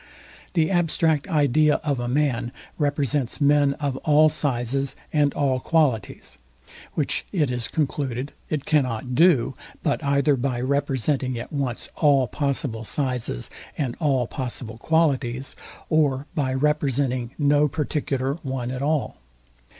The 0.53 0.71
abstract 0.71 1.27
idea 1.27 1.75
of 1.83 1.99
a 1.99 2.07
man 2.07 2.51
represents 2.79 3.39
men 3.39 3.73
of 3.73 3.97
all 3.97 4.29
sizes 4.29 4.95
and 5.13 5.31
all 5.35 5.59
qualities; 5.59 6.39
which 6.95 7.23
it 7.31 7.51
is 7.51 7.67
concluded 7.67 8.31
it 8.49 8.65
cannot 8.65 9.13
do, 9.13 9.53
but 9.83 10.03
either 10.03 10.35
by 10.35 10.59
representing 10.59 11.37
at 11.37 11.53
once 11.53 11.87
all 11.97 12.25
possible 12.25 12.83
sizes 12.83 13.51
and 13.77 13.95
all 13.99 14.25
possible 14.25 14.79
qualities, 14.79 15.55
or 15.87 16.25
by, 16.33 16.51
representing 16.51 17.35
no 17.37 17.67
particular 17.67 18.39
one 18.41 18.71
at 18.71 18.81
all. 18.81 19.17